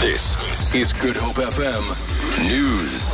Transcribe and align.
This 0.00 0.72
is 0.76 0.92
Good 0.92 1.16
Hope 1.16 1.44
FM 1.44 1.82
News. 2.48 3.12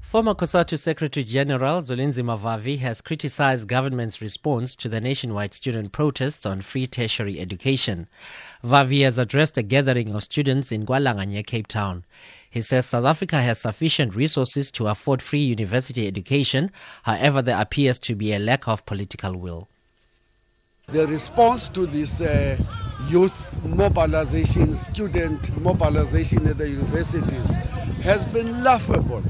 Former 0.00 0.34
COSATU 0.34 0.76
Secretary 0.76 1.22
General 1.22 1.82
Zwelinzima 1.82 2.36
Vavi 2.36 2.80
has 2.80 3.00
criticized 3.00 3.68
government's 3.68 4.20
response 4.20 4.74
to 4.74 4.88
the 4.88 5.00
nationwide 5.00 5.54
student 5.54 5.92
protests 5.92 6.46
on 6.46 6.62
free 6.62 6.88
tertiary 6.88 7.38
education. 7.38 8.08
Vavi 8.64 9.04
has 9.04 9.18
addressed 9.18 9.56
a 9.56 9.62
gathering 9.62 10.12
of 10.16 10.24
students 10.24 10.72
in 10.72 10.84
Gwalanga 10.84 11.28
near 11.28 11.44
Cape 11.44 11.68
Town. 11.68 12.04
He 12.50 12.60
says 12.60 12.86
South 12.86 13.04
Africa 13.04 13.40
has 13.40 13.60
sufficient 13.60 14.16
resources 14.16 14.72
to 14.72 14.88
afford 14.88 15.22
free 15.22 15.38
university 15.38 16.08
education. 16.08 16.72
However, 17.04 17.40
there 17.40 17.60
appears 17.60 18.00
to 18.00 18.16
be 18.16 18.32
a 18.32 18.40
lack 18.40 18.66
of 18.66 18.84
political 18.84 19.36
will. 19.36 19.68
The 20.88 21.06
response 21.06 21.68
to 21.68 21.86
this 21.86 22.20
uh, 22.20 22.56
youth 23.08 23.60
mobilization, 23.64 24.72
student 24.72 25.52
mobilization 25.62 26.46
at 26.46 26.58
the 26.58 26.68
universities 26.68 27.56
has 28.02 28.24
been 28.26 28.64
laughable 28.64 29.22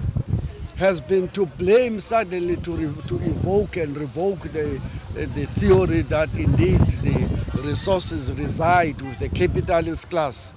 has 0.81 1.01
been 1.03 1.29
to 1.29 1.45
blame 1.59 2.01
suddenly 2.01 2.57
to, 2.57 2.73
re- 2.73 3.03
to 3.07 3.17
evoke 3.17 3.77
and 3.77 3.95
revoke 3.99 4.41
the, 4.45 4.81
the 5.15 5.47
theory 5.47 6.01
that 6.09 6.29
indeed 6.39 6.81
the 7.05 7.27
resources 7.69 8.33
reside 8.41 9.01
with 9.03 9.19
the 9.19 9.29
capitalist 9.29 10.09
class 10.09 10.55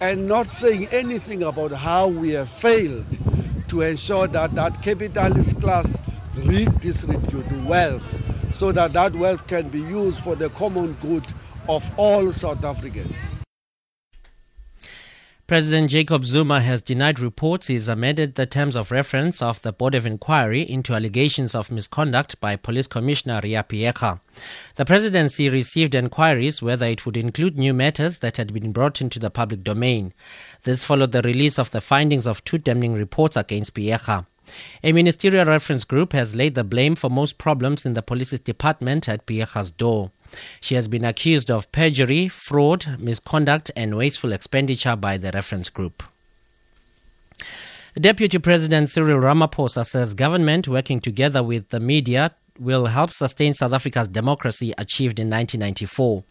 and 0.00 0.26
not 0.26 0.46
saying 0.46 0.86
anything 0.92 1.42
about 1.42 1.72
how 1.72 2.08
we 2.08 2.30
have 2.30 2.48
failed 2.48 3.18
to 3.68 3.82
ensure 3.82 4.26
that 4.28 4.54
that 4.54 4.80
capitalist 4.80 5.60
class 5.60 6.00
redistribute 6.48 7.68
wealth 7.68 8.54
so 8.54 8.72
that 8.72 8.94
that 8.94 9.12
wealth 9.14 9.46
can 9.46 9.68
be 9.68 9.80
used 9.80 10.20
for 10.22 10.34
the 10.36 10.48
common 10.50 10.92
good 11.04 11.26
of 11.68 11.90
all 11.98 12.26
South 12.26 12.64
Africans. 12.64 13.42
President 15.46 15.90
Jacob 15.90 16.24
Zuma 16.24 16.60
has 16.60 16.82
denied 16.82 17.20
reports 17.20 17.68
he's 17.68 17.86
amended 17.86 18.34
the 18.34 18.46
terms 18.46 18.74
of 18.74 18.90
reference 18.90 19.40
of 19.40 19.62
the 19.62 19.72
Board 19.72 19.94
of 19.94 20.04
Inquiry 20.04 20.62
into 20.62 20.92
allegations 20.92 21.54
of 21.54 21.70
misconduct 21.70 22.40
by 22.40 22.56
Police 22.56 22.88
Commissioner 22.88 23.40
Riah 23.44 23.62
Phiyega. 23.62 24.18
The 24.74 24.84
presidency 24.84 25.48
received 25.48 25.94
inquiries 25.94 26.60
whether 26.60 26.86
it 26.86 27.06
would 27.06 27.16
include 27.16 27.56
new 27.56 27.72
matters 27.72 28.18
that 28.18 28.38
had 28.38 28.52
been 28.52 28.72
brought 28.72 29.00
into 29.00 29.20
the 29.20 29.30
public 29.30 29.62
domain. 29.62 30.12
This 30.64 30.84
followed 30.84 31.12
the 31.12 31.22
release 31.22 31.60
of 31.60 31.70
the 31.70 31.80
findings 31.80 32.26
of 32.26 32.42
two 32.42 32.58
damning 32.58 32.94
reports 32.94 33.36
against 33.36 33.72
Phiyega. 33.72 34.26
A 34.82 34.92
ministerial 34.92 35.44
reference 35.44 35.84
group 35.84 36.12
has 36.12 36.34
laid 36.34 36.56
the 36.56 36.64
blame 36.64 36.96
for 36.96 37.08
most 37.08 37.38
problems 37.38 37.86
in 37.86 37.94
the 37.94 38.02
police's 38.02 38.40
department 38.40 39.08
at 39.08 39.24
Phiyega's 39.26 39.70
door. 39.70 40.10
She 40.60 40.74
has 40.74 40.88
been 40.88 41.04
accused 41.04 41.50
of 41.50 41.70
perjury, 41.72 42.28
fraud, 42.28 42.98
misconduct, 42.98 43.70
and 43.76 43.96
wasteful 43.96 44.32
expenditure 44.32 44.96
by 44.96 45.16
the 45.16 45.30
reference 45.32 45.68
group. 45.68 46.02
Deputy 47.98 48.38
President 48.38 48.88
Cyril 48.90 49.20
Ramaphosa 49.20 49.86
says 49.86 50.12
government 50.12 50.68
working 50.68 51.00
together 51.00 51.42
with 51.42 51.70
the 51.70 51.80
media 51.80 52.34
will 52.58 52.86
help 52.86 53.12
sustain 53.12 53.54
South 53.54 53.72
Africa's 53.72 54.08
democracy 54.08 54.72
achieved 54.78 55.18
in 55.18 55.28
1994. 55.28 56.24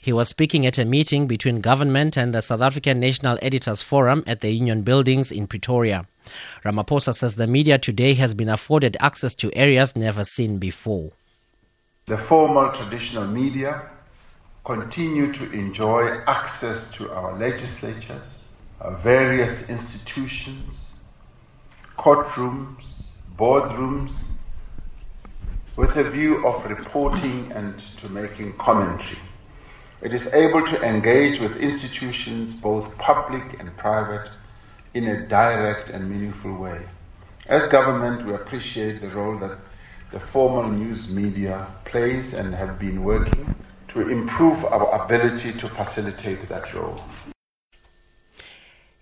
He 0.00 0.12
was 0.12 0.28
speaking 0.28 0.66
at 0.66 0.78
a 0.78 0.84
meeting 0.84 1.26
between 1.26 1.60
government 1.60 2.16
and 2.16 2.34
the 2.34 2.40
South 2.40 2.60
African 2.60 3.00
National 3.00 3.38
Editors 3.42 3.82
Forum 3.82 4.24
at 4.26 4.40
the 4.40 4.50
Union 4.50 4.82
Buildings 4.82 5.30
in 5.30 5.46
Pretoria. 5.46 6.06
Ramaphosa 6.64 7.14
says 7.14 7.34
the 7.34 7.46
media 7.46 7.78
today 7.78 8.14
has 8.14 8.34
been 8.34 8.48
afforded 8.48 8.96
access 9.00 9.34
to 9.36 9.54
areas 9.54 9.96
never 9.96 10.24
seen 10.24 10.58
before. 10.58 11.10
The 12.10 12.18
formal 12.18 12.72
traditional 12.72 13.24
media 13.24 13.82
continue 14.64 15.32
to 15.32 15.48
enjoy 15.52 16.08
access 16.26 16.90
to 16.94 17.08
our 17.12 17.38
legislatures, 17.38 18.42
our 18.80 18.96
various 18.96 19.70
institutions, 19.70 20.90
courtrooms, 21.96 23.04
boardrooms, 23.38 24.30
with 25.76 25.96
a 25.98 26.10
view 26.10 26.44
of 26.44 26.68
reporting 26.68 27.52
and 27.52 27.78
to 27.98 28.08
making 28.08 28.54
commentary. 28.54 29.22
It 30.02 30.12
is 30.12 30.34
able 30.34 30.66
to 30.66 30.82
engage 30.82 31.38
with 31.38 31.58
institutions, 31.58 32.60
both 32.60 32.98
public 32.98 33.60
and 33.60 33.76
private, 33.76 34.28
in 34.94 35.06
a 35.06 35.28
direct 35.28 35.90
and 35.90 36.10
meaningful 36.10 36.56
way. 36.56 36.86
As 37.46 37.68
government, 37.68 38.26
we 38.26 38.34
appreciate 38.34 39.00
the 39.00 39.10
role 39.10 39.38
that 39.38 39.58
the 40.12 40.18
formal 40.18 40.68
news 40.68 41.12
media 41.12 41.66
plays 41.84 42.34
and 42.34 42.52
have 42.52 42.78
been 42.78 43.04
working 43.04 43.54
to 43.86 44.08
improve 44.08 44.64
our 44.64 45.04
ability 45.04 45.52
to 45.52 45.68
facilitate 45.68 46.48
that 46.48 46.74
role. 46.74 47.00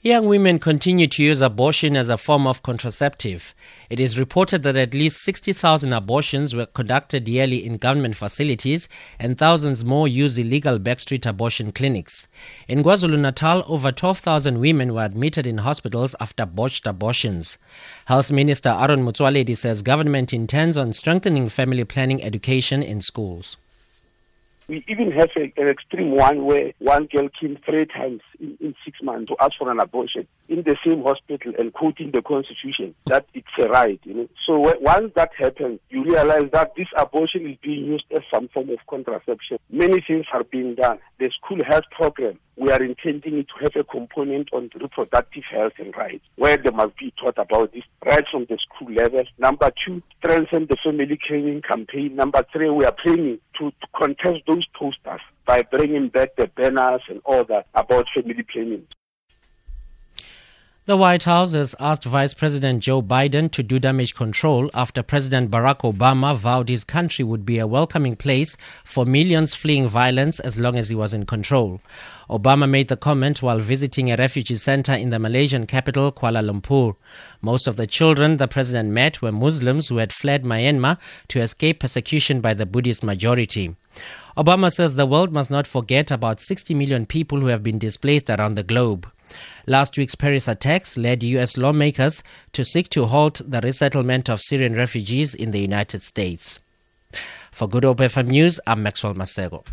Young 0.01 0.27
women 0.27 0.61
continue 0.61 1.09
to 1.09 1.25
use 1.25 1.41
abortion 1.41 1.97
as 1.97 2.09
a 2.09 2.17
form 2.17 2.47
of 2.47 2.63
contraceptive. 2.63 3.53
It 3.91 3.99
is 3.99 4.17
reported 4.17 4.63
that 4.63 4.77
at 4.77 4.95
least 4.95 5.21
60,000 5.23 5.93
abortions 5.93 6.55
were 6.55 6.67
conducted 6.67 7.27
yearly 7.27 7.67
in 7.67 7.79
government 7.79 8.15
facilities 8.15 8.89
and 9.19 9.37
thousands 9.37 9.85
more 9.85 10.07
use 10.07 10.39
illegal 10.39 10.79
backstreet 10.79 11.27
abortion 11.27 11.73
clinics. 11.73 12.29
In 12.69 12.85
KwaZulu 12.85 13.19
Natal, 13.19 13.65
over 13.67 13.91
12,000 13.91 14.61
women 14.61 14.95
were 14.95 15.05
admitted 15.05 15.49
in 15.49 15.59
hospitals 15.59 16.15
after 16.21 16.47
botched 16.47 16.87
abortions. 16.87 17.59
Health 18.05 18.31
Minister 18.31 18.69
Aaron 18.69 19.05
Motsoaledi 19.05 19.57
says 19.57 19.83
government 19.83 20.33
intends 20.33 20.77
on 20.77 20.93
strengthening 20.93 21.49
family 21.49 21.83
planning 21.83 22.23
education 22.23 22.85
in 22.85 23.01
schools. 23.01 23.57
We 24.69 24.85
even 24.87 25.11
have 25.13 25.31
a, 25.37 25.53
an 25.57 25.69
extreme 25.69 26.11
one 26.11 26.45
where 26.45 26.73
one 26.79 27.07
girl 27.07 27.29
came 27.41 27.59
three 27.65 27.87
times 27.87 28.21
in, 28.39 28.59
in, 28.61 28.75
six 28.85 28.99
months 29.03 29.29
to 29.29 29.37
ask 29.41 29.53
for 29.59 29.71
an 29.71 29.81
abortion 29.81 30.27
in 30.49 30.63
the 30.63 30.77
same 30.87 31.03
hospital 31.03 31.55
and 31.59 31.73
quoting 31.73 32.11
the 32.13 32.21
constitution 32.21 32.95
that 33.07 33.27
it's 33.33 33.47
a 33.59 33.69
right. 33.69 34.01
You 34.05 34.15
know? 34.15 34.29
So 34.47 34.59
once 34.81 35.13
that 35.17 35.31
happens, 35.39 35.81
you 35.89 36.05
realize 36.05 36.51
that 36.53 36.75
this 36.77 36.89
abortion 36.97 37.49
is 37.49 37.57
being 37.63 37.87
used 37.87 38.05
as 38.15 38.23
some 38.33 38.49
form 38.49 38.69
of 38.69 38.79
contraception. 38.89 39.59
Many 39.71 40.05
things 40.07 40.27
are 40.33 40.45
being 40.45 40.75
done. 40.75 40.99
The 41.19 41.31
school 41.41 41.65
health 41.65 41.85
program 41.91 42.39
we 42.59 42.73
are 42.73 42.83
intending 42.83 43.45
to 43.45 43.63
have 43.63 43.77
a 43.77 43.85
component 43.85 44.53
on 44.53 44.69
reproductive 44.75 45.45
health 45.49 45.75
and 45.79 45.97
rights, 45.97 46.25
where 46.37 46.57
they 46.57 46.71
must 46.71 46.97
be 46.99 47.13
taught 47.21 47.39
about 47.39 47.73
this 47.73 47.85
right 48.05 48.25
from 48.31 48.47
the 48.49 48.59
school 48.59 48.93
level. 48.93 49.23
Number 49.39 49.71
two, 49.87 50.03
strengthen 50.19 50.67
the 50.67 50.77
family 50.83 51.19
training 51.25 51.63
campaign. 51.63 52.17
Number 52.17 52.45
three, 52.53 52.69
we 52.71 52.85
are 52.85 52.95
planning 53.01 53.39
to, 53.59 53.71
to 53.71 53.87
contest 53.97 54.41
those 54.47 54.67
posters 54.79 55.21
by 55.47 55.63
bringing 55.63 56.09
back 56.09 56.37
the 56.37 56.47
banners 56.47 57.03
and 57.09 57.21
all 57.25 57.45
that 57.45 57.67
about 57.75 58.07
family 58.15 58.43
planning. 58.43 58.87
The 60.89 60.97
White 60.97 61.25
House 61.25 61.53
has 61.53 61.75
asked 61.79 62.05
Vice 62.05 62.33
President 62.33 62.83
Joe 62.83 63.03
Biden 63.03 63.51
to 63.51 63.63
do 63.63 63.79
damage 63.79 64.15
control 64.15 64.71
after 64.73 65.03
President 65.03 65.51
Barack 65.51 65.81
Obama 65.81 66.35
vowed 66.35 66.71
his 66.71 66.83
country 66.83 67.27
would 67.27 67.45
be 67.45 67.59
a 67.59 67.67
welcoming 67.67 68.17
place 68.17 68.57
for 68.85 69.05
millions 69.05 69.55
fleeing 69.55 69.87
violence 69.87 70.41
as 70.41 70.59
long 70.59 70.77
as 70.77 70.89
he 70.89 70.95
was 70.95 71.13
in 71.13 71.27
control. 71.27 71.83
Obama 72.31 72.67
made 72.67 72.89
the 72.89 72.97
comment 72.97 73.43
while 73.43 73.59
visiting 73.59 74.11
a 74.11 74.17
refugee 74.17 74.57
center 74.57 74.95
in 74.95 75.11
the 75.11 75.19
Malaysian 75.19 75.67
capital, 75.67 76.11
Kuala 76.11 76.43
Lumpur. 76.43 76.97
Most 77.43 77.67
of 77.67 77.77
the 77.77 77.87
children 77.87 78.39
the 78.39 78.49
president 78.49 78.89
met 78.89 79.21
were 79.21 79.31
Muslims 79.31 79.89
who 79.89 79.99
had 79.99 80.11
fled 80.11 80.43
Myanmar 80.43 80.97
to 81.29 81.43
escape 81.43 81.81
persecution 81.81 82.41
by 82.41 82.55
the 82.55 82.65
Buddhist 82.65 83.05
majority. 83.05 83.77
Obama 84.39 84.73
says 84.73 84.95
the 84.95 85.05
world 85.05 85.35
must 85.35 85.51
not 85.51 85.67
forget 85.67 86.11
about 86.11 86.41
60 86.41 86.73
million 86.73 87.05
people 87.05 87.41
who 87.41 87.49
have 87.49 87.63
been 87.63 87.79
displaced 87.79 88.31
around 88.31 88.55
the 88.55 88.63
globe. 88.63 89.07
Last 89.67 89.97
week's 89.97 90.15
Paris 90.15 90.49
attacks 90.49 90.97
led 90.97 91.23
U.S. 91.23 91.57
lawmakers 91.57 92.23
to 92.53 92.65
seek 92.65 92.89
to 92.91 93.07
halt 93.07 93.41
the 93.45 93.61
resettlement 93.61 94.29
of 94.31 94.41
Syrian 94.41 94.75
refugees 94.75 95.35
in 95.35 95.51
the 95.51 95.61
United 95.61 96.03
States. 96.03 96.61
For 97.53 97.69
Good 97.69 97.85
Hope 97.85 97.99
FM 97.99 98.29
News, 98.29 98.61
I'm 98.67 98.83
Maxwell 98.83 99.15
Masego. 99.15 99.67